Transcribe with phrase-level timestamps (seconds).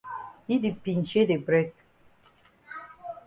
[0.47, 1.73] Yi di pinchay de bread.